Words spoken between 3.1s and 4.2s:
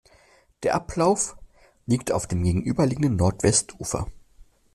Nordwestufer.